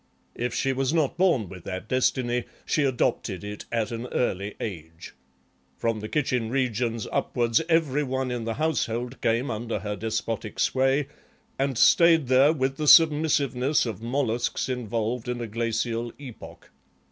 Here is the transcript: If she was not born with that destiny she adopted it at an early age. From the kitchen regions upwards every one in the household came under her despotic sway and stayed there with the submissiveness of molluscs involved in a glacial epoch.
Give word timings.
If 0.33 0.55
she 0.55 0.73
was 0.73 0.91
not 0.91 1.15
born 1.15 1.47
with 1.47 1.63
that 1.65 1.87
destiny 1.87 2.45
she 2.65 2.81
adopted 2.83 3.43
it 3.43 3.65
at 3.71 3.91
an 3.91 4.07
early 4.07 4.55
age. 4.59 5.13
From 5.77 5.99
the 5.99 6.09
kitchen 6.09 6.49
regions 6.49 7.05
upwards 7.11 7.61
every 7.69 8.01
one 8.01 8.31
in 8.31 8.43
the 8.45 8.55
household 8.55 9.21
came 9.21 9.51
under 9.51 9.77
her 9.81 9.95
despotic 9.95 10.57
sway 10.57 11.07
and 11.59 11.77
stayed 11.77 12.29
there 12.29 12.51
with 12.51 12.77
the 12.77 12.87
submissiveness 12.87 13.85
of 13.85 14.01
molluscs 14.01 14.69
involved 14.69 15.29
in 15.29 15.39
a 15.39 15.45
glacial 15.45 16.11
epoch. 16.17 16.71